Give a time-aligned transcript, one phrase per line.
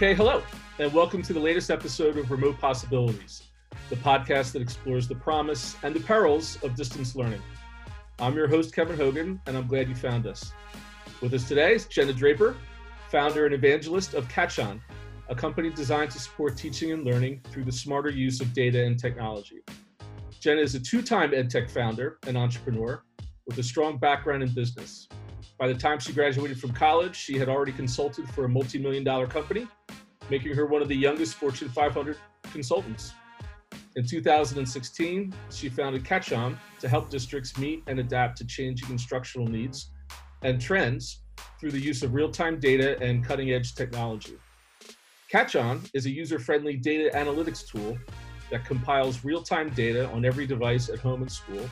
[0.00, 0.42] Okay, hello,
[0.78, 3.42] and welcome to the latest episode of Remote Possibilities,
[3.90, 7.42] the podcast that explores the promise and the perils of distance learning.
[8.18, 10.54] I'm your host, Kevin Hogan, and I'm glad you found us.
[11.20, 12.56] With us today is Jenna Draper,
[13.10, 14.80] founder and evangelist of Catch-On,
[15.28, 18.98] a company designed to support teaching and learning through the smarter use of data and
[18.98, 19.60] technology.
[20.40, 23.02] Jenna is a two time EdTech founder and entrepreneur
[23.46, 25.08] with a strong background in business.
[25.60, 29.04] By the time she graduated from college, she had already consulted for a multi million
[29.04, 29.68] dollar company,
[30.30, 32.16] making her one of the youngest Fortune 500
[32.50, 33.12] consultants.
[33.94, 39.46] In 2016, she founded Catch On to help districts meet and adapt to changing instructional
[39.46, 39.90] needs
[40.40, 41.24] and trends
[41.60, 44.38] through the use of real time data and cutting edge technology.
[45.30, 47.98] Catchon is a user friendly data analytics tool
[48.50, 51.68] that compiles real time data on every device at home and school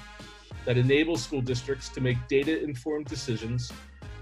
[0.68, 3.72] that enables school districts to make data informed decisions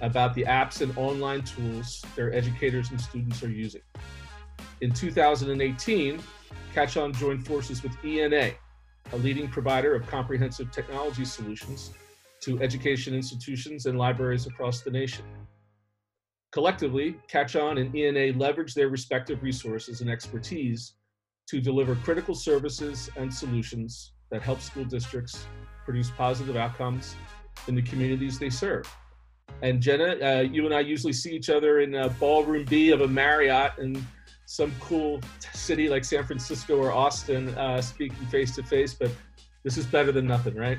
[0.00, 3.80] about the apps and online tools their educators and students are using.
[4.80, 6.22] In 2018,
[6.72, 8.52] Catchon joined forces with ENA,
[9.12, 11.90] a leading provider of comprehensive technology solutions
[12.42, 15.24] to education institutions and libraries across the nation.
[16.52, 20.92] Collectively, Catch On and ENA leverage their respective resources and expertise
[21.48, 25.44] to deliver critical services and solutions that help school districts
[25.86, 27.14] produce positive outcomes
[27.68, 28.86] in the communities they serve.
[29.62, 33.00] And Jenna, uh, you and I usually see each other in a ballroom B of
[33.00, 34.04] a Marriott in
[34.44, 35.20] some cool
[35.54, 38.92] city like San Francisco or Austin, uh, speaking face to face.
[38.92, 39.10] But
[39.64, 40.78] this is better than nothing, right?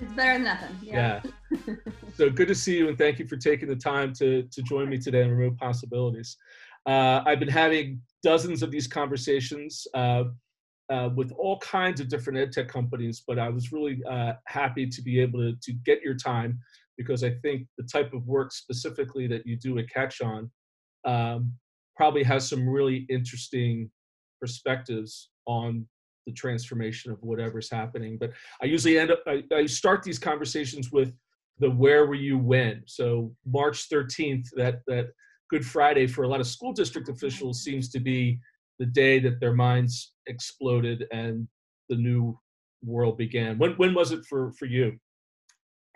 [0.00, 0.76] It's better than nothing.
[0.82, 1.20] Yeah.
[1.50, 1.74] yeah.
[2.14, 4.88] so good to see you, and thank you for taking the time to to join
[4.88, 6.36] me today on Remote Possibilities.
[6.86, 9.86] Uh, I've been having dozens of these conversations
[10.90, 14.86] uh, with all kinds of different ed tech companies, but I was really uh, happy
[14.86, 16.58] to be able to, to get your time
[16.96, 20.50] because I think the type of work specifically that you do at Catch On
[21.04, 21.52] um,
[21.96, 23.90] probably has some really interesting
[24.40, 25.86] perspectives on
[26.26, 28.16] the transformation of whatever's happening.
[28.18, 28.32] But
[28.62, 31.12] I usually end up, I, I start these conversations with
[31.58, 32.82] the where were you when.
[32.86, 35.08] So March 13th, that, that
[35.50, 38.40] Good Friday for a lot of school district officials seems to be
[38.78, 41.46] the day that their minds exploded and
[41.88, 42.38] the new
[42.84, 43.58] world began.
[43.58, 44.98] When when was it for for you?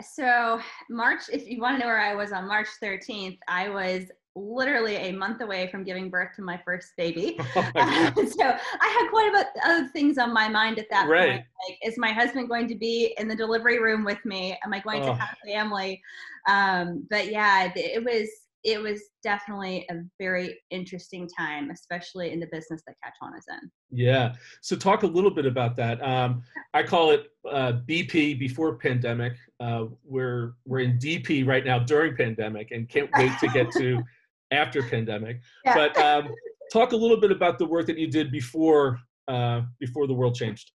[0.02, 0.60] So
[0.90, 4.96] March, if you want to know where I was on March 13th, I was literally
[4.96, 7.38] a month away from giving birth to my first baby.
[7.56, 11.08] Oh my so I had quite a bit of things on my mind at that
[11.08, 11.30] right.
[11.30, 11.44] point.
[11.68, 14.58] Like, is my husband going to be in the delivery room with me?
[14.62, 15.06] Am I going oh.
[15.06, 16.02] to have family?
[16.46, 18.28] Um, but yeah, it was
[18.66, 23.44] it was definitely a very interesting time, especially in the business that Catch On is
[23.48, 23.70] in.
[23.92, 24.34] Yeah.
[24.60, 26.02] So talk a little bit about that.
[26.02, 26.42] Um,
[26.74, 29.34] I call it uh, BP before pandemic.
[29.60, 34.02] Uh, we're we're in DP right now during pandemic, and can't wait to get to
[34.50, 35.40] after pandemic.
[35.64, 35.74] Yeah.
[35.74, 36.34] But um,
[36.72, 38.98] talk a little bit about the work that you did before
[39.28, 40.72] uh, before the world changed.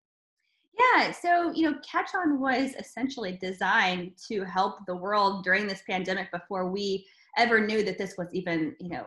[0.79, 5.81] Yeah, so you know, Catch On was essentially designed to help the world during this
[5.89, 7.05] pandemic before we
[7.37, 9.05] ever knew that this was even you know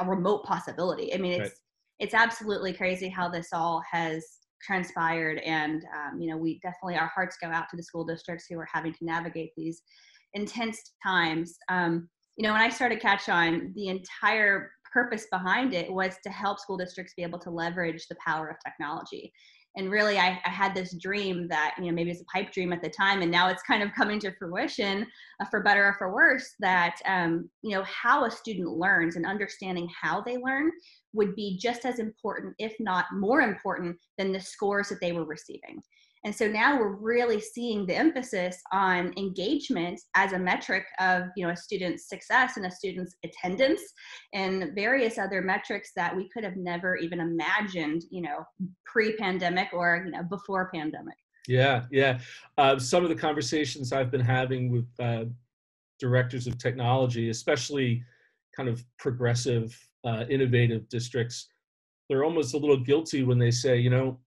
[0.00, 1.14] a remote possibility.
[1.14, 1.58] I mean, it's right.
[2.00, 4.24] it's absolutely crazy how this all has
[4.62, 8.46] transpired, and um, you know, we definitely our hearts go out to the school districts
[8.48, 9.82] who are having to navigate these
[10.34, 11.56] intense times.
[11.68, 16.30] Um, you know, when I started Catch On, the entire purpose behind it was to
[16.30, 19.32] help school districts be able to leverage the power of technology
[19.76, 22.72] and really I, I, had this dream that you know maybe it's a pipe dream
[22.72, 25.06] at the time and now it's kind of coming to fruition
[25.40, 29.26] uh, for better or for worse that um, you know how a student learns and
[29.26, 30.70] understanding how they learn
[31.12, 35.24] would be just as important if not more important than the scores that they were
[35.24, 35.82] receiving
[36.24, 41.44] and so now we're really seeing the emphasis on engagement as a metric of you
[41.44, 43.80] know a student's success and a student's attendance
[44.32, 48.44] and various other metrics that we could have never even imagined, you know,
[48.86, 51.16] pre-pandemic or you know before pandemic.
[51.48, 52.20] Yeah, yeah.
[52.56, 55.24] Uh, some of the conversations I've been having with uh,
[55.98, 58.04] directors of technology, especially
[58.56, 61.48] kind of progressive, uh, innovative districts,
[62.08, 64.18] they're almost a little guilty when they say, you know,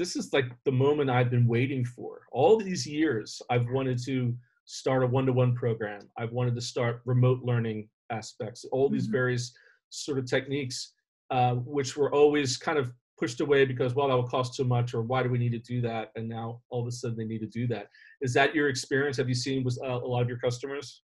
[0.00, 2.22] this is like the moment I've been waiting for.
[2.32, 6.08] All these years, I've wanted to start a one-to-one program.
[6.16, 8.64] I've wanted to start remote learning aspects.
[8.72, 9.12] All these mm-hmm.
[9.12, 9.52] various
[9.90, 10.94] sort of techniques,
[11.30, 14.94] uh, which were always kind of pushed away because well that will cost too much
[14.94, 17.26] or why do we need to do that and now all of a sudden they
[17.26, 17.88] need to do that
[18.22, 21.02] is that your experience have you seen with uh, a lot of your customers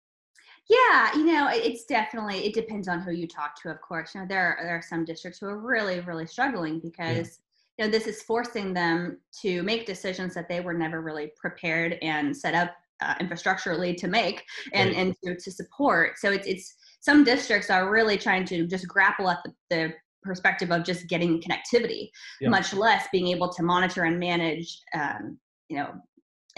[0.69, 4.21] yeah you know it's definitely it depends on who you talk to of course you
[4.21, 7.39] know there are, there are some districts who are really really struggling because
[7.81, 11.97] you know this is forcing them to make decisions that they were never really prepared
[12.03, 14.45] and set up uh, infrastructurally to make
[14.75, 14.99] and right.
[14.99, 19.31] and to, to support so it's it's some districts are really trying to just grapple
[19.31, 22.11] at the, the perspective of just getting connectivity,
[22.41, 22.51] yeah.
[22.51, 25.39] much less being able to monitor and manage, um,
[25.69, 25.93] you know,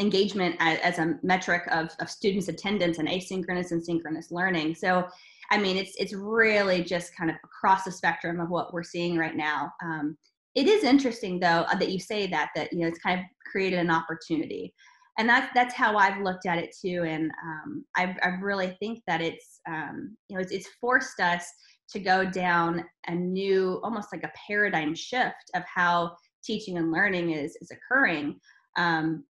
[0.00, 4.74] engagement as, as, a metric of, of students' attendance and asynchronous and synchronous learning.
[4.74, 5.06] So,
[5.50, 9.16] I mean, it's it's really just kind of across the spectrum of what we're seeing
[9.16, 9.70] right now.
[9.84, 10.16] Um,
[10.54, 13.26] it is interesting though uh, that you say that that you know it's kind of
[13.50, 14.72] created an opportunity
[15.18, 17.04] and that's that's how I've looked at it too.
[17.06, 21.44] And um, I, I really think that it's um, you know it's, it's forced us
[21.90, 27.30] to go down a new, almost like a paradigm shift of how teaching and learning
[27.30, 28.40] is is occurring.
[28.76, 29.24] Um,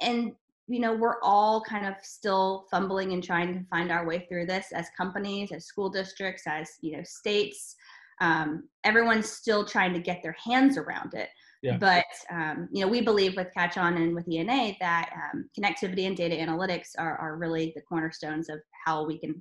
[0.00, 0.32] and
[0.66, 4.46] you know we're all kind of still fumbling and trying to find our way through
[4.46, 7.76] this as companies, as school districts, as you know states.
[8.20, 11.28] Um, everyone's still trying to get their hands around it.
[11.62, 11.76] Yeah.
[11.76, 16.06] But um, you know, we believe with Catch On and with ENA that um, connectivity
[16.06, 19.34] and data analytics are, are really the cornerstones of how we can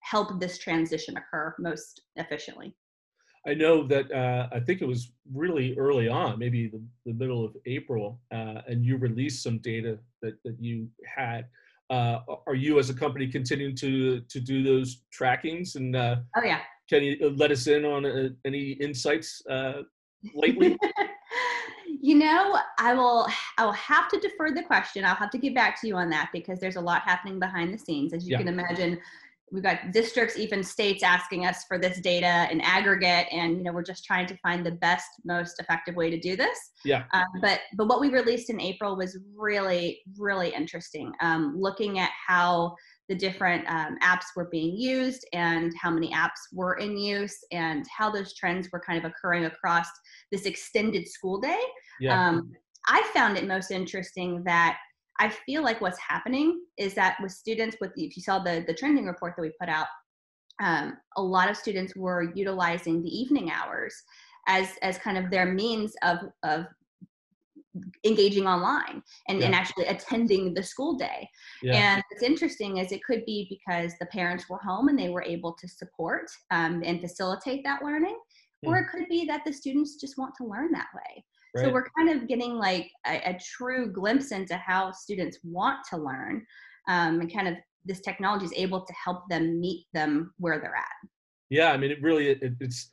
[0.00, 2.76] help this transition occur most efficiently.
[3.46, 7.44] I know that uh, I think it was really early on, maybe the, the middle
[7.44, 11.46] of April, uh, and you released some data that, that you had.
[11.90, 16.42] Uh, are you as a company continuing to to do those trackings and uh, oh
[16.42, 19.82] yeah can you let us in on uh, any insights uh,
[20.34, 20.76] lately
[22.04, 23.26] You know, I will
[23.56, 25.06] I will have to defer the question.
[25.06, 27.72] I'll have to get back to you on that because there's a lot happening behind
[27.72, 28.12] the scenes.
[28.12, 28.38] As you yeah.
[28.40, 29.00] can imagine,
[29.50, 33.72] we've got districts, even states asking us for this data in aggregate, and you know,
[33.72, 36.58] we're just trying to find the best, most effective way to do this.
[36.84, 37.04] Yeah.
[37.14, 41.10] Um, but but what we released in April was really, really interesting.
[41.22, 42.74] Um, looking at how
[43.08, 47.84] the different um, apps were being used and how many apps were in use and
[47.96, 49.86] how those trends were kind of occurring across
[50.32, 51.60] this extended school day.
[52.00, 52.28] Yeah.
[52.28, 52.52] Um,
[52.88, 54.78] I found it most interesting that
[55.18, 58.74] I feel like what's happening is that with students, with if you saw the the
[58.74, 59.86] trending report that we put out,
[60.62, 63.94] um, a lot of students were utilizing the evening hours
[64.48, 66.66] as as kind of their means of of
[68.04, 69.46] engaging online and, yeah.
[69.46, 71.28] and actually attending the school day.
[71.62, 71.94] Yeah.
[71.94, 75.22] And what's interesting is it could be because the parents were home and they were
[75.22, 78.18] able to support um, and facilitate that learning,
[78.64, 78.68] mm.
[78.68, 81.24] or it could be that the students just want to learn that way.
[81.54, 81.64] Right.
[81.66, 85.96] So we're kind of getting like a, a, true glimpse into how students want to
[85.96, 86.44] learn
[86.88, 87.54] um, and kind of
[87.84, 91.08] this technology is able to help them meet them where they're at.
[91.50, 92.90] Yeah, I mean, it really, it, it's,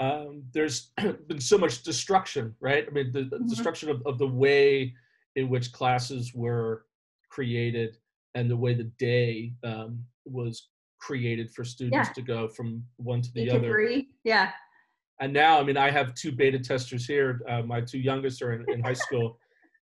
[0.00, 0.90] um, there's
[1.28, 2.86] been so much destruction, right?
[2.88, 3.48] I mean, the, the mm-hmm.
[3.48, 4.94] destruction of, of the way
[5.36, 6.84] in which classes were
[7.30, 7.96] created
[8.34, 12.12] and the way the day um, was created for students yeah.
[12.12, 14.02] to go from one to the other.
[14.24, 14.50] Yeah.
[15.20, 17.40] And now, I mean, I have two beta testers here.
[17.48, 19.38] Uh, my two youngest are in, in high school,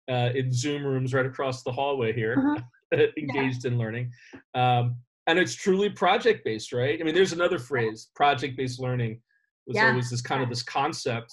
[0.10, 3.08] uh, in Zoom rooms right across the hallway here, uh-huh.
[3.18, 3.72] engaged yeah.
[3.72, 4.12] in learning.
[4.54, 4.96] Um,
[5.26, 7.00] and it's truly project based, right?
[7.00, 9.22] I mean, there's another phrase, project based learning
[9.68, 9.90] was yeah.
[9.90, 11.32] always this kind of this concept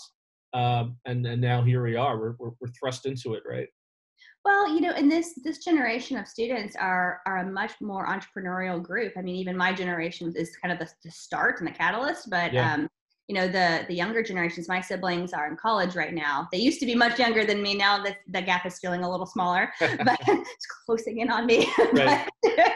[0.52, 3.68] um, and and now here we are we're, we're, we're thrust into it right
[4.44, 8.82] well you know and this this generation of students are are a much more entrepreneurial
[8.82, 12.30] group i mean even my generation is kind of the, the start and the catalyst
[12.30, 12.74] but yeah.
[12.74, 12.88] um,
[13.30, 16.80] you know the the younger generations my siblings are in college right now they used
[16.80, 19.72] to be much younger than me now the, the gap is feeling a little smaller
[19.80, 22.28] but it's closing in on me right.
[22.42, 22.72] but,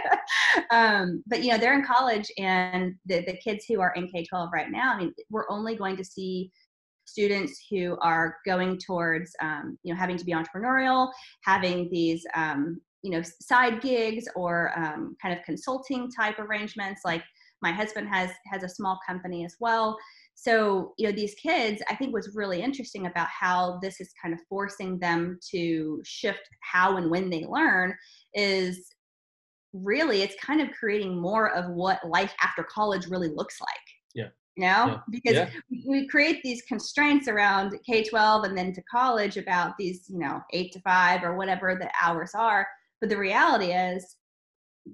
[0.71, 4.51] um, but you know they're in college and the, the kids who are in k-12
[4.53, 6.51] right now i mean we're only going to see
[7.07, 11.11] students who are going towards um, you know having to be entrepreneurial
[11.43, 17.03] having these um, you know side gigs or um, kind of consulting type arrangements.
[17.05, 17.23] Like
[17.63, 19.97] my husband has has a small company as well.
[20.35, 24.35] So you know these kids i think was really interesting about how this is kind
[24.35, 27.95] of forcing them to shift how and when they learn
[28.35, 28.89] is
[29.75, 33.69] really it's kind of creating more of what life after college really looks like.
[34.15, 34.29] Yeah.
[34.57, 34.87] You know?
[34.87, 34.99] Yeah.
[35.11, 35.51] because yeah.
[35.87, 40.73] we create these constraints around k-12 and then to college about these you know 8
[40.73, 42.67] to 5 or whatever the hours are.
[43.01, 44.17] But the reality is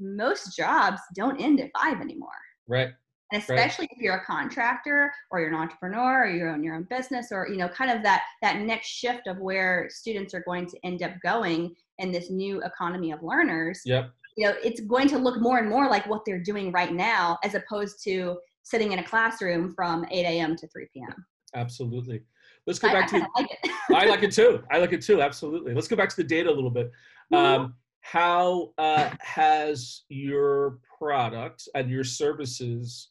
[0.01, 2.31] most jobs don't end at 5 anymore.
[2.67, 2.89] Right.
[3.33, 3.97] And especially right.
[3.97, 7.47] if you're a contractor or you're an entrepreneur or you own your own business or
[7.49, 11.03] you know kind of that that next shift of where students are going to end
[11.03, 13.83] up going in this new economy of learners.
[13.85, 14.11] Yep
[14.41, 17.39] you know it's going to look more and more like what they're doing right now
[17.45, 22.23] as opposed to sitting in a classroom from 8 a.m to 3 p.m absolutely.
[22.67, 23.71] Let's go back I, to I like it.
[23.95, 24.63] I like it too.
[24.71, 25.23] I like it too.
[25.23, 25.75] Absolutely.
[25.75, 26.91] Let's go back to the data a little bit.
[27.33, 27.63] Mm-hmm.
[27.63, 33.11] um, how uh, has your product and your services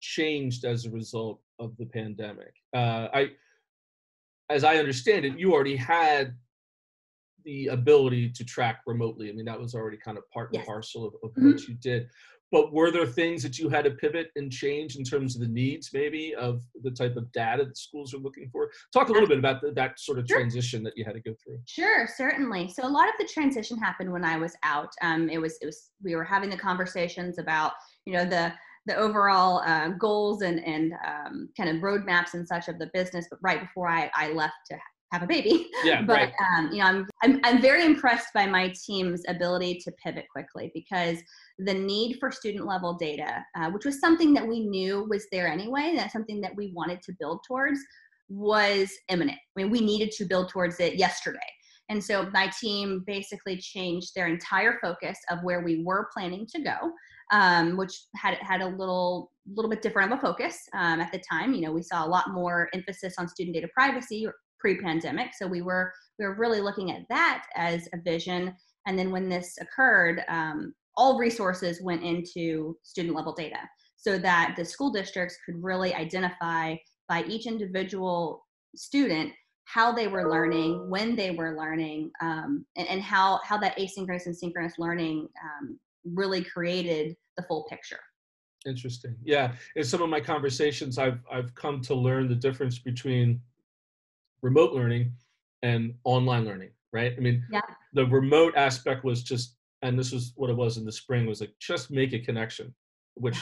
[0.00, 2.54] changed as a result of the pandemic.
[2.74, 3.30] Uh, I,
[4.48, 6.34] as I understand it, you already had
[7.44, 9.28] the ability to track remotely.
[9.28, 11.52] I mean, that was already kind of part and parcel of, of mm-hmm.
[11.52, 12.08] what you did.
[12.52, 15.48] but were there things that you had to pivot and change in terms of the
[15.48, 19.28] needs maybe of the type of data that schools are looking for talk a little
[19.28, 20.38] bit about the, that sort of Sure.
[20.38, 22.68] transition that you had to go through Sure, certainly.
[22.68, 24.90] So a lot of the transition happened when I was out.
[25.00, 27.72] Um, it was it was we were having the conversations about
[28.04, 28.52] you know the
[28.86, 33.26] the overall uh, goals and and um, kind of roadmaps and such of the business,
[33.30, 34.76] but right before I, I left to
[35.12, 35.68] have a baby.
[35.84, 36.32] yeah but right.
[36.56, 40.70] um, you know I'm, I'm i'm very impressed by my team's ability to pivot quickly
[40.74, 41.18] because
[41.58, 45.46] the need for student level data uh, which was something that we knew was there
[45.46, 47.78] anyway that's something that we wanted to build towards
[48.28, 49.36] was imminent.
[49.36, 51.38] I mean we needed to build towards it yesterday.
[51.90, 56.62] And so my team basically changed their entire focus of where we were planning to
[56.62, 56.92] go
[57.32, 61.20] um, which had had a little little bit different of a focus um, at the
[61.30, 61.52] time.
[61.54, 64.28] You know we saw a lot more emphasis on student data privacy
[64.62, 65.34] pre-pandemic.
[65.34, 68.54] So we were we were really looking at that as a vision.
[68.86, 73.58] And then when this occurred, um, all resources went into student level data
[73.96, 76.76] so that the school districts could really identify
[77.08, 79.32] by each individual student
[79.64, 84.26] how they were learning, when they were learning, um, and, and how how that asynchronous
[84.26, 88.00] and synchronous learning um, really created the full picture.
[88.66, 89.16] Interesting.
[89.24, 89.52] Yeah.
[89.76, 93.40] In some of my conversations, I've I've come to learn the difference between
[94.42, 95.12] remote learning
[95.62, 96.70] and online learning.
[96.92, 97.14] Right.
[97.16, 97.60] I mean, Yeah.
[97.94, 101.40] the remote aspect was just, and this was what it was in the spring, was
[101.40, 102.74] like just make a connection.
[103.14, 103.38] Which,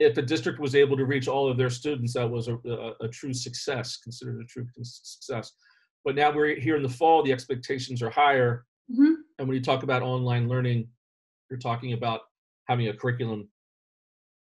[0.00, 2.94] if a district was able to reach all of their students, that was a, a,
[3.04, 5.52] a true success, considered a true success.
[6.04, 7.22] But now we're here in the fall.
[7.22, 9.16] The expectations are higher, Mhm.
[9.38, 10.88] and when you talk about online learning,
[11.50, 12.22] you're talking about
[12.68, 13.48] having a curriculum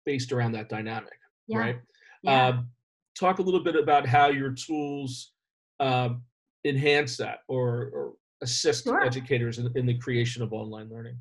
[0.06, 1.58] based around that dynamic, Yeah.
[1.58, 1.82] right?
[2.24, 2.48] Yeah.
[2.48, 2.70] Um,
[3.20, 5.34] talk a little bit about how your tools
[5.80, 6.24] um,
[6.66, 9.04] enhance that or, or assist Sure.
[9.04, 11.18] educators in, in the creation of online learning.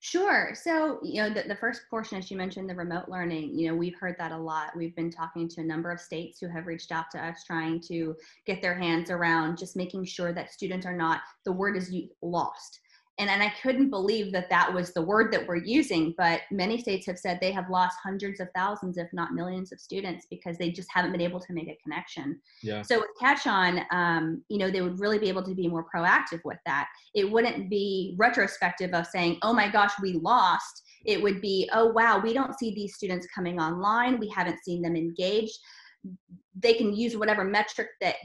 [0.00, 0.52] Sure.
[0.54, 3.74] So, you know, the, the first portion, as you mentioned, the remote learning, you know,
[3.74, 4.76] we've heard that a lot.
[4.76, 7.80] We've been talking to a number of states who have reached out to us trying
[7.88, 8.14] to
[8.46, 12.78] get their hands around just making sure that students are not, the word is lost.
[13.18, 16.78] And, and I couldn't believe that that was the word that we're using, but many
[16.78, 20.56] states have said they have lost hundreds of thousands, if not millions of students because
[20.56, 22.40] they just haven't been able to make a connection.
[22.62, 22.82] Yeah.
[22.82, 25.84] So with Catch On, um, you know, they would really be able to be more
[25.92, 26.88] proactive with that.
[27.14, 31.86] It wouldn't be retrospective of saying, "Oh my gosh, we lost." It would be, "Oh
[31.86, 34.20] wow, we don't see these students coming online.
[34.20, 35.58] We haven't seen them engaged."
[36.56, 38.16] They can use whatever metric that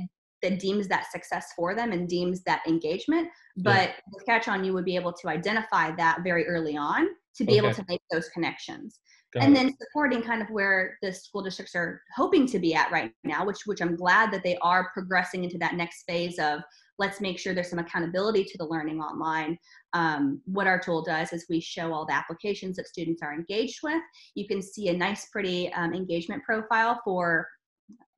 [0.43, 3.29] that deems that success for them and deems that engagement.
[3.57, 7.43] But with Catch On, you would be able to identify that very early on to
[7.43, 8.99] be able to make those connections.
[9.33, 9.55] Got and it.
[9.55, 13.43] then supporting kind of where the school districts are hoping to be at right now
[13.43, 16.61] which which i'm glad that they are progressing into that next phase of
[16.99, 19.57] let's make sure there's some accountability to the learning online.
[19.93, 23.79] Um, what our tool does is we show all the applications that students are engaged
[23.83, 24.01] with.
[24.35, 27.47] You can see a nice pretty um, engagement profile for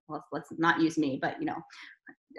[0.07, 1.57] well, let's not use me but you know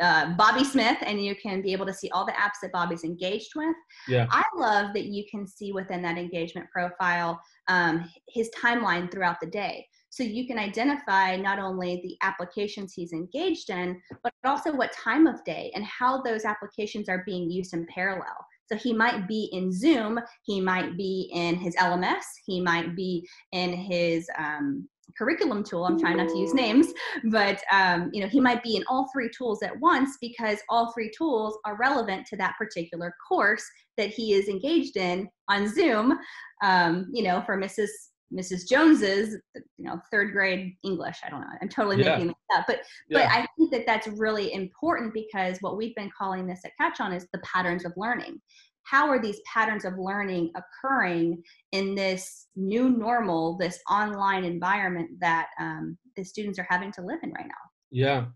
[0.00, 3.04] uh, Bobby Smith, and you can be able to see all the apps that Bobby's
[3.04, 3.74] engaged with.
[4.08, 4.26] Yeah.
[4.30, 9.46] I love that you can see within that engagement profile um, his timeline throughout the
[9.46, 9.86] day.
[10.10, 15.26] So you can identify not only the applications he's engaged in, but also what time
[15.26, 18.36] of day and how those applications are being used in parallel.
[18.66, 23.28] So he might be in Zoom, he might be in his LMS, he might be
[23.52, 25.84] in his um, curriculum tool.
[25.84, 26.88] I'm trying not to use names,
[27.30, 30.92] but um, you know he might be in all three tools at once because all
[30.92, 33.64] three tools are relevant to that particular course
[33.96, 36.18] that he is engaged in on Zoom.
[36.62, 37.88] Um, you know, for Mrs.
[38.34, 38.68] Mrs.
[38.68, 41.18] Jones's, you know, third grade English.
[41.24, 41.46] I don't know.
[41.62, 42.16] I'm totally Yeah.
[42.16, 43.20] making this up, but Yeah.
[43.20, 47.00] but I think that that's really important because what we've been calling this at Catch
[47.00, 48.40] On is the patterns of learning.
[48.88, 55.48] How are these patterns of learning occurring in this new normal, this online environment that
[55.58, 57.54] um, the students are having to live in right now?
[57.90, 58.26] Yeah.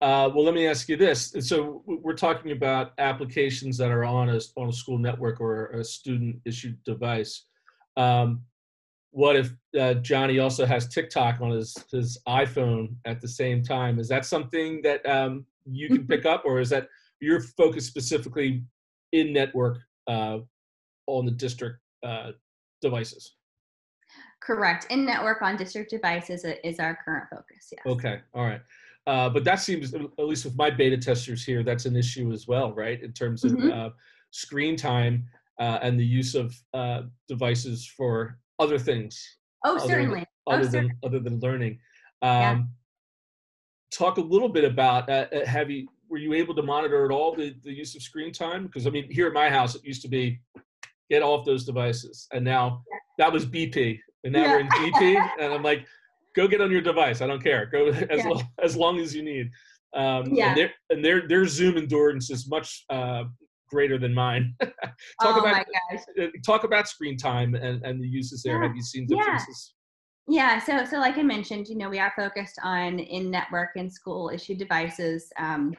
[0.00, 1.34] Uh, well, let me ask you this.
[1.40, 5.84] So we're talking about applications that are on a, on a school network or a
[5.84, 7.44] student issued device.
[7.96, 8.42] Um,
[9.10, 13.98] what if uh, Johnny also has TikTok on his, his iPhone at the same time?
[13.98, 16.88] Is that something that um, you can pick up or is that
[17.20, 18.64] your focus specifically
[19.12, 20.38] in network uh,
[21.06, 22.32] on the district uh,
[22.80, 23.34] devices?
[24.40, 24.86] Correct.
[24.90, 27.72] In network on district devices is, our current focus.
[27.72, 27.80] Yes.
[27.86, 28.60] Okay, all right.
[29.06, 32.46] Uh, but that seems, at least with my beta testers here, that's an issue as
[32.46, 33.02] well, right?
[33.02, 33.72] In terms of Mhm.
[33.72, 33.90] uh,
[34.30, 40.24] screen time uh, and the use of uh, devices for other things Oh, other certainly.
[40.46, 41.80] Oh, other cer- than other than learning.
[42.22, 42.62] Um, Yeah.
[43.90, 47.10] Talk a little bit about uh, uh, have you were you able to monitor at
[47.10, 48.66] all the, the use of screen time?
[48.66, 50.40] Because I mean, here at my house, it used to be
[51.10, 52.26] get off those devices.
[52.32, 52.82] And now
[53.18, 54.52] that was BP, and now yeah.
[54.52, 55.86] we're in BP, and I'm like,
[56.34, 57.20] go get on your device.
[57.20, 57.66] I don't care.
[57.66, 58.28] Go as yeah.
[58.28, 59.50] long, as long as you need.
[59.94, 60.48] Um, yeah.
[60.48, 63.24] And their and their their Zoom endurance is much uh,
[63.70, 64.54] greater than mine.
[64.60, 65.66] talk oh about
[66.20, 68.60] uh, talk about screen time and, and the uses there.
[68.60, 68.68] Yeah.
[68.68, 69.74] Have you seen differences?
[70.30, 74.28] Yeah, so so like I mentioned, you know, we are focused on in-network and school
[74.28, 75.32] issued devices.
[75.38, 75.74] Um,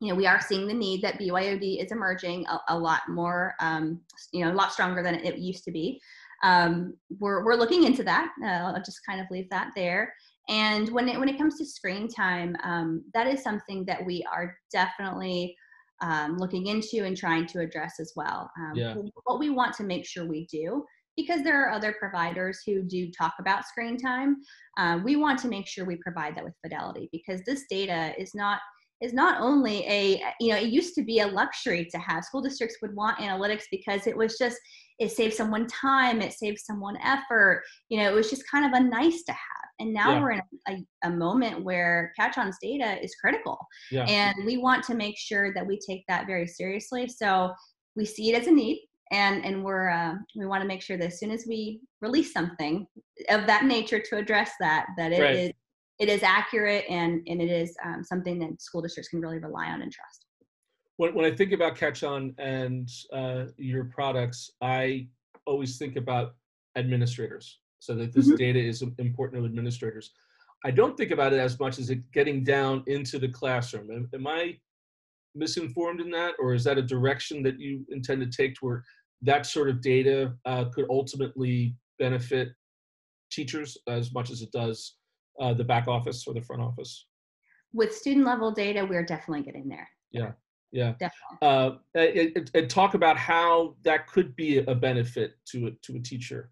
[0.00, 3.54] you know, we are seeing the need that BYOD is emerging a, a lot more,
[3.60, 4.00] um,
[4.32, 6.00] you know, a lot stronger than it used to be.
[6.42, 8.32] Um, we're we're looking into that.
[8.42, 10.12] Uh, I'll just kind of leave that there.
[10.48, 14.24] And when it when it comes to screen time, um, that is something that we
[14.32, 15.54] are definitely
[16.00, 18.50] um, looking into and trying to address as well.
[18.58, 18.94] Um, yeah.
[19.24, 20.84] What we want to make sure we do
[21.16, 24.36] because there are other providers who do talk about screen time.
[24.78, 28.34] Uh, we want to make sure we provide that with fidelity because this data is
[28.34, 28.60] not
[29.00, 32.42] is not only a you know it used to be a luxury to have school
[32.42, 34.58] districts would want analytics because it was just
[34.98, 38.80] it saves someone time it saves someone effort you know it was just kind of
[38.80, 39.40] a nice to have
[39.78, 40.20] and now yeah.
[40.20, 43.58] we're in a, a, moment where catch-on's data is critical
[43.90, 44.04] yeah.
[44.04, 47.50] and we want to make sure that we take that very seriously so
[47.96, 50.96] we see it as a need and and we're uh, we want to make sure
[50.96, 52.86] that as soon as we release something
[53.28, 55.36] of that nature to address that that it right.
[55.36, 55.52] is
[56.00, 59.66] it is accurate and and it is um, something that school districts can really rely
[59.66, 60.26] on and trust.
[60.96, 65.06] When, when i think about catch on and uh, your products i
[65.46, 66.34] always think about
[66.76, 67.58] administrators.
[67.78, 68.36] So that this mm-hmm.
[68.36, 70.12] data is important to administrators.
[70.64, 73.90] I don't think about it as much as it getting down into the classroom.
[73.90, 74.56] Am, am i
[75.34, 78.84] misinformed in that or is that a direction that you intend to take to where
[79.22, 82.48] that sort of data uh, could ultimately benefit
[83.30, 84.96] teachers as much as it does
[85.40, 87.06] uh, the back office or the front office.
[87.72, 89.88] With student level data, we're definitely getting there.
[90.10, 90.32] Yeah,
[90.72, 90.94] yeah.
[90.98, 91.38] Definitely.
[91.42, 96.00] Uh, and, and talk about how that could be a benefit to a, to a
[96.00, 96.50] teacher.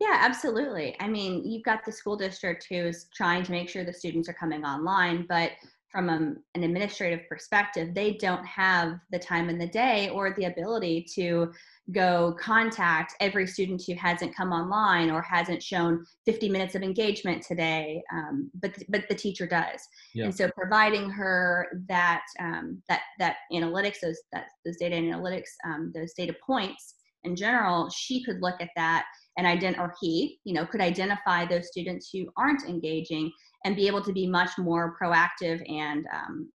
[0.00, 0.96] Yeah, absolutely.
[0.98, 4.34] I mean, you've got the school district who's trying to make sure the students are
[4.34, 5.52] coming online, but
[5.90, 6.16] from a,
[6.54, 11.52] an administrative perspective, they don't have the time in the day or the ability to
[11.92, 17.42] go contact every student who hasn't come online or hasn't shown 50 minutes of engagement
[17.42, 19.80] today um, but but the teacher does
[20.14, 20.24] yeah.
[20.24, 25.90] and so providing her that um, that that analytics those that those data analytics um,
[25.94, 30.54] those data points in general she could look at that and identify or he you
[30.54, 33.30] know could identify those students who aren't engaging
[33.64, 36.50] and be able to be much more proactive and um,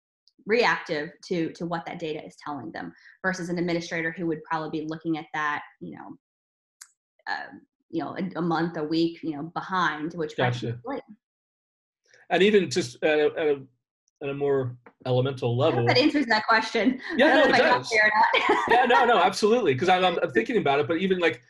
[0.47, 4.81] reactive to to what that data is telling them versus an administrator who would probably
[4.81, 6.17] be looking at that you know
[7.31, 7.57] uh,
[7.91, 10.79] you know a, a, month a week you know behind which gotcha.
[12.31, 13.63] and even just at a, at a,
[14.23, 17.91] at a more elemental level that answers that question yeah no, it does.
[18.69, 21.43] yeah no no absolutely because I'm, I'm thinking about it but even like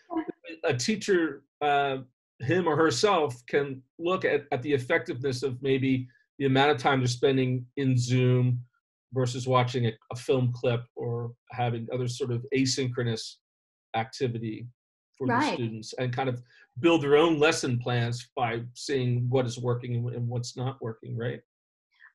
[0.62, 1.98] a teacher uh,
[2.40, 7.00] him or herself can look at, at the effectiveness of maybe the amount of time
[7.00, 8.60] they're spending in zoom
[9.12, 13.36] versus watching a, a film clip or having other sort of asynchronous
[13.94, 14.66] activity
[15.16, 15.50] for right.
[15.50, 16.42] the students and kind of
[16.80, 21.40] build their own lesson plans by seeing what is working and what's not working right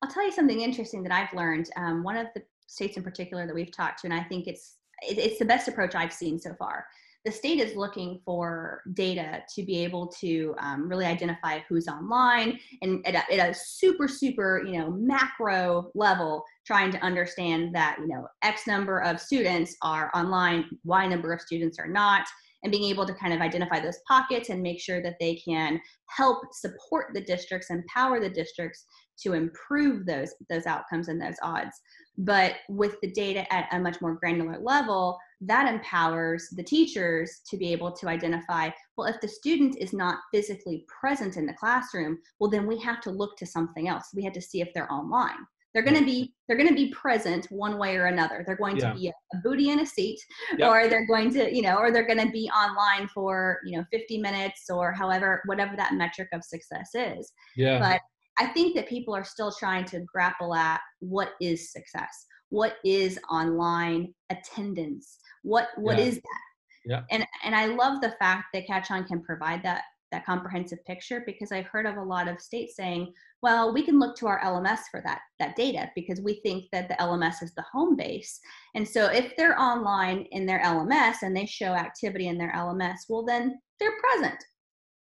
[0.04, 3.48] i'll tell you something interesting that i've learned um, one of the states in particular
[3.48, 4.76] that we've talked to and i think it's
[5.08, 6.86] it, it's the best approach i've seen so far
[7.26, 12.58] the state is looking for data to be able to um, really identify who's online
[12.82, 17.98] and at a, at a, super super you know macro level trying to understand that
[18.00, 22.26] you know x number of students are online y number of students are not
[22.64, 25.80] and being able to kind of identify those pockets and make sure that they can
[26.08, 28.86] help support the districts empower the districts
[29.22, 31.80] to improve those those outcomes and those odds.
[32.18, 37.56] But with the data at a much more granular level that empowers the teachers to
[37.56, 42.18] be able to identify well if the student is not physically present in the classroom
[42.40, 44.10] well then we have to look to something else.
[44.14, 45.38] We have to see if they're online.
[45.74, 48.44] They're going to be they're going to be present one way or another.
[48.46, 48.92] They're going yeah.
[48.92, 50.20] to be a, a, booty in a seat
[50.58, 50.68] yep.
[50.68, 53.86] or they're going to you know or they're going to be online for you know
[53.92, 57.32] 50 minutes or however whatever that metric of success is.
[57.56, 57.80] Yeah.
[57.80, 58.02] But
[58.40, 63.20] i think that people are still trying to grapple at what is success what is
[63.30, 65.20] online attendance?
[65.44, 66.06] What what yeah.
[66.06, 66.50] is that?
[66.86, 67.04] Yeah.
[67.12, 71.22] And and i love the fact that catch on can provide that that comprehensive picture
[71.26, 74.42] because i've heard of a lot of states saying well we can look to our
[74.42, 78.40] lms for that that data because we think that the lms is the home base.
[78.76, 82.98] And so if they're online in their lms and they show activity in their lms
[83.08, 84.44] well then they're present.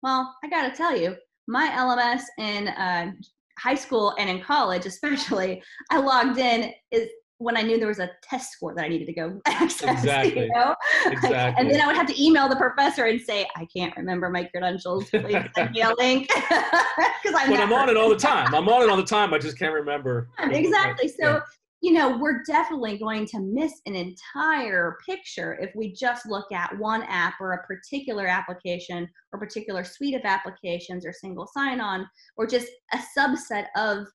[0.03, 1.15] Well i got to tell you
[1.47, 3.11] my lms in uh,
[3.57, 7.09] high school and in college especially i logged in is
[7.43, 9.99] when I knew there was a test score that I needed to go access.
[9.99, 10.43] Exactly.
[10.43, 10.75] You know?
[11.06, 11.62] Exactly.
[11.62, 14.45] and then I would have to email the professor and say, I can't remember my
[14.45, 15.10] credentials.
[15.10, 16.27] Please send me a link.
[16.27, 18.53] Because I'm, but I'm on it all the time.
[18.56, 19.34] I'm on it all the time.
[19.34, 20.29] I just can't remember.
[20.39, 21.08] Exactly.
[21.10, 21.39] So, Yeah.
[21.82, 26.77] you know, we're definitely going to miss an entire picture if we just look at
[26.77, 32.08] one app or a particular application or particular suite of applications or single sign on
[32.38, 34.08] or just a subset of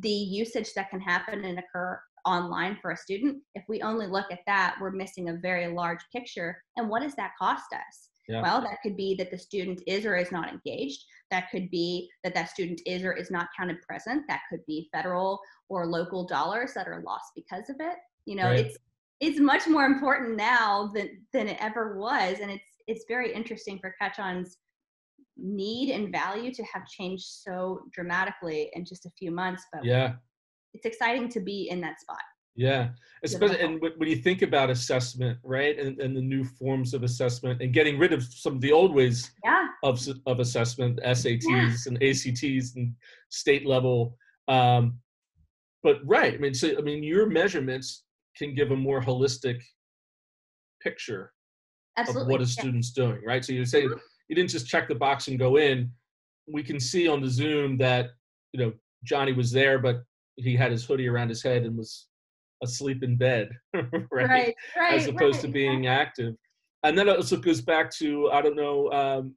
[0.00, 3.42] the usage that can happen and occur online for a student.
[3.54, 6.62] If we only look at that, we're missing a very large picture.
[6.76, 8.08] And what does that cost us?
[8.28, 8.42] Yeah.
[8.42, 11.04] Well, that could be that the student is or is not engaged.
[11.30, 14.24] That could be that that student is or is not counted present.
[14.28, 17.96] That could be federal or local dollars that are lost because of it.
[18.26, 18.66] You know, Right.
[18.66, 18.78] it's
[19.20, 23.78] it's much more important now than than it ever was, and it's it's very interesting
[23.78, 24.58] for catch-ons
[25.36, 29.64] need and value to have changed so dramatically in just a few months.
[29.72, 30.14] But Yeah.
[30.74, 32.18] It's exciting to be in that spot.
[32.54, 32.90] Yeah,
[33.24, 37.62] especially and when you think about assessment, right, and, and the new forms of assessment,
[37.62, 42.02] and getting rid of some of the old ways Yeah, of of assessment, SATs and
[42.02, 42.94] ACTs and
[43.30, 44.18] state level.
[44.48, 44.98] Um,
[45.82, 48.04] but right, I mean, so I mean, your measurements
[48.36, 49.62] can give a more holistic
[50.82, 51.32] picture
[51.96, 52.22] absolutely.
[52.22, 52.48] of what a Yeah.
[52.60, 53.42] student's doing, right?
[53.42, 53.98] So you say Mhm.
[54.28, 55.90] you didn't just check the box and go in.
[56.46, 58.10] We can see on the Zoom that
[58.52, 60.04] you know Johnny was there, but
[60.36, 62.08] he had his hoodie around his head and was
[62.62, 63.86] asleep in bed, right?
[64.10, 64.94] Right, right.
[64.94, 66.34] As opposed right, to being active.
[66.84, 69.34] And then it also goes back to I don't know um,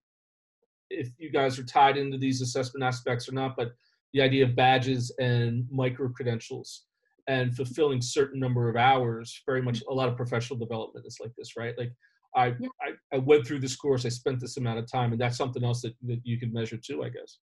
[0.90, 3.74] if you guys are tied into these assessment aspects or not, but
[4.14, 6.86] the idea of badges and micro credentials
[7.28, 9.42] and fulfilling certain number of hours.
[9.46, 11.74] Very much a lot of professional development is like this, right?
[11.78, 11.92] Like
[12.36, 12.68] I, Yeah.
[12.82, 15.64] I, I went through this course, I spent this amount of time, and that's something
[15.64, 17.40] else that, that you can measure too, I guess.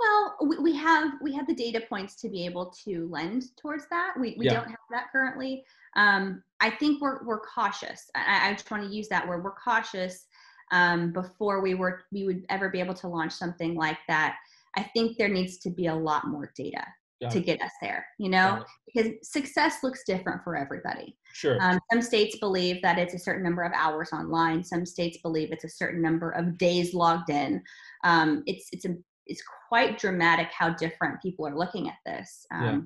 [0.00, 3.86] Well, we, we have we have the data points to be able to lend towards
[3.90, 4.14] that.
[4.18, 4.54] We, we Yeah.
[4.54, 5.62] don't have that currently.
[5.96, 8.10] Um, I think we're we're cautious.
[8.14, 9.44] I, I just want to use that word.
[9.44, 10.26] We're cautious
[10.72, 14.36] um, before we were we would ever be able to launch something like that.
[14.76, 16.84] I think there needs to be a lot more data
[17.30, 18.06] to get us there.
[18.18, 21.18] You know, because success looks different for everybody.
[21.34, 21.58] Sure.
[21.60, 24.64] Um, some states believe that it's a certain number of hours online.
[24.64, 27.62] Some states believe it's a certain number of days logged in.
[28.04, 32.46] Um, it's it's a it's quite dramatic how different people are looking at this.
[32.52, 32.80] Um, Yeah.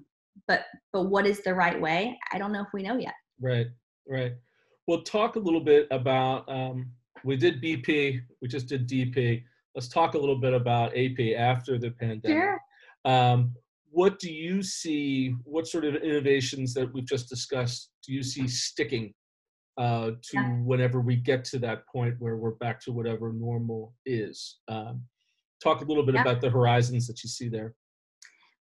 [0.48, 2.18] But but what is the right way?
[2.32, 3.14] I don't know if we know yet.
[3.40, 3.68] Right,
[4.08, 4.32] right.
[4.88, 6.48] Well, talk a little bit about.
[6.48, 6.90] Um,
[7.24, 8.20] we did BP.
[8.42, 9.44] We just did DP.
[9.76, 12.36] Let's talk a little bit about AP after the pandemic.
[12.36, 12.60] Sure.
[13.04, 13.54] Um,
[13.90, 15.34] what do you see?
[15.44, 19.14] What sort of innovations that we've just discussed do you see sticking
[19.78, 20.50] uh, to Yeah.
[20.64, 24.58] whenever we get to that point where we're back to whatever normal is?
[24.66, 25.02] Um,
[25.64, 26.20] talk a little bit Yeah.
[26.22, 27.74] about the horizons that you see there.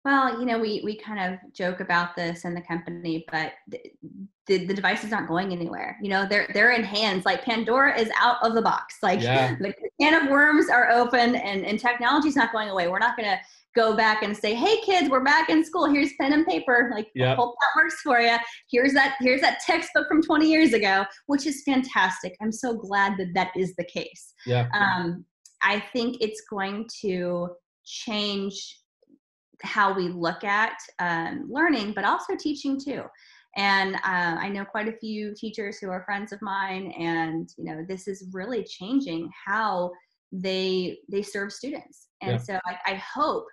[0.04, 3.78] Well, you know, we we kind of joke about this in the company, but the,
[4.48, 5.96] the, the devices aren't going anywhere.
[6.02, 7.24] You know, they're they're in hands.
[7.24, 8.96] Like Pandora is out of the box.
[9.02, 9.54] Like Yeah.
[9.60, 12.88] the can of worms are open, and and technology's not going away.
[12.88, 13.38] We're not going to
[13.76, 15.88] go back and say, "Hey, kids, we're back in school.
[15.88, 16.90] Here's pen and paper.
[16.92, 17.36] Like, Yep.
[17.36, 18.36] hope that works for you.
[18.72, 22.34] Here's that here's that textbook from 20 years ago, which is fantastic.
[22.42, 24.68] I'm so glad that that is the case Yeah.
[24.74, 25.24] um,
[25.62, 27.48] I think it's going to
[27.85, 28.79] change
[29.62, 33.03] how we look at um, learning, but also teaching too.
[33.57, 33.98] And uh,
[34.40, 38.09] I know quite a few teachers who are friends of mine, and you know this
[38.09, 39.90] is really changing how
[40.33, 42.09] they they serve students.
[42.23, 42.38] And Yeah.
[42.38, 43.47] so I, I hope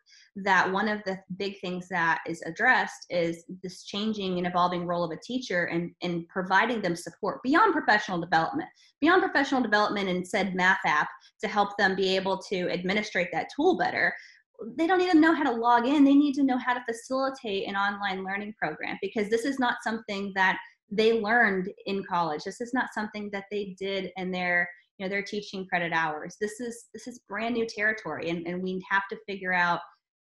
[0.44, 5.04] that one of the big things that is addressed is this changing and evolving role
[5.04, 8.70] of a teacher and, and providing them support beyond professional development
[9.02, 11.10] beyond professional development and said math app
[11.42, 14.14] to help them be able to administrate that tool better
[14.78, 17.68] they don't even know how to log in they need to know how to facilitate
[17.68, 20.58] an online learning program because this is not something that
[20.92, 25.10] they learned in college this is not something that they did in their you know
[25.10, 26.36] their teaching credit hours.
[26.40, 29.80] This is this is brand new territory and, and we have to figure out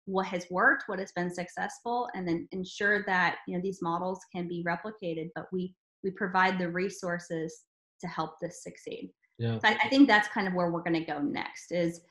[0.07, 4.19] what has worked what has been successful and then ensure that you know these models
[4.33, 7.63] can be replicated but we we provide the resources
[8.01, 9.11] to help this succeed.
[9.39, 9.57] Yeah.
[9.57, 12.01] so I, I think that's kind of where we're going to go next is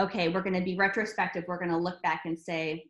[0.00, 1.44] okay we're going to be retrospective.
[1.46, 2.86] We're going to look back and say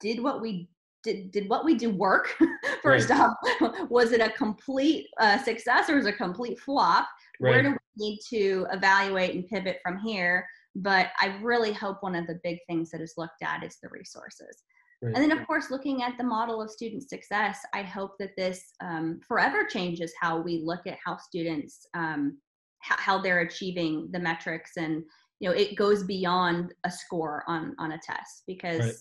[0.00, 0.70] did what we
[1.02, 2.34] did did what we do work?
[2.82, 3.34] First off
[3.90, 7.06] was it a complete uh, success or was it a complete flop?
[7.38, 7.62] Where Right.
[7.62, 12.26] do we need to evaluate and pivot from here but i really hope one of
[12.26, 14.62] the big things that is looked at is the resources
[15.02, 15.14] Right.
[15.16, 18.74] and then of course looking at the model of student success i hope that this
[18.82, 22.36] um, forever changes how we look at how students um,
[22.80, 25.02] how, how they're achieving the metrics and
[25.38, 28.94] you know it goes beyond a score on on a test because Right.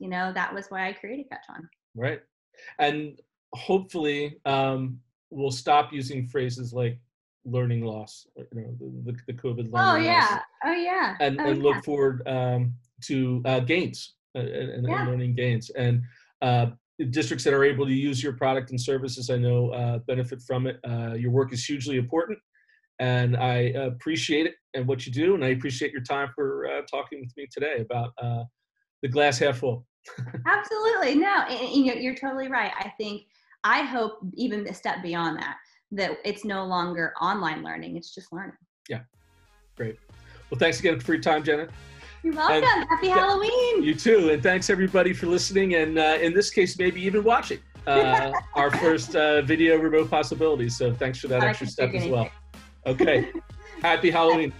[0.00, 2.20] you know that was why i created catch on Right.
[2.78, 3.20] And
[3.54, 6.98] hopefully um, we'll stop using phrases like
[7.50, 9.94] learning loss, you know, the, the, COVID learning loss.
[9.94, 10.28] Oh yeah.
[10.30, 11.16] loss, Oh yeah.
[11.20, 11.62] and, oh, and yeah.
[11.62, 15.70] look forward um, to uh, gains uh, and, and learning gains.
[15.70, 16.02] And
[16.42, 16.66] uh,
[17.10, 20.66] districts that are able to use your product and services, I know, uh, benefit from
[20.66, 20.80] it.
[20.88, 22.38] Uh, your work is hugely important,
[22.98, 26.82] and I appreciate it and what you do, and I appreciate your time for uh,
[26.90, 28.44] talking with me today about uh,
[29.02, 29.86] the glass half full.
[30.46, 31.16] Absolutely.
[31.16, 32.72] No, and, and you're, you're totally right.
[32.78, 33.22] I think,
[33.64, 35.56] I hope even a step beyond that,
[35.92, 38.56] that it's no longer online learning, it's just learning.
[38.88, 39.00] Yeah,
[39.76, 39.98] great.
[40.50, 41.68] Well, thanks again for your time, Jenna.
[42.22, 42.86] You're welcome.
[42.88, 43.82] Happy yeah, Halloween.
[43.82, 47.60] You too, and thanks everybody for listening, and uh, in this case, maybe even watching
[47.86, 50.76] uh, our first uh, video remote possibilities.
[50.76, 52.30] So thanks for that I extra step as well.
[52.86, 53.30] Okay.
[53.82, 54.52] Happy Halloween.